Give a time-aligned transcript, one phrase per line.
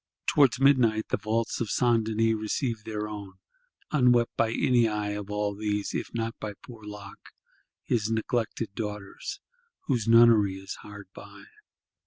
[0.25, 2.03] Towards midnight the vaults of St.
[2.03, 3.33] Denis receive their own;
[3.91, 7.29] unwept by any eye of all these; if not by poor Loque
[7.83, 9.39] his neglected Daughter's,
[9.81, 11.43] whose Nunnery is hard by.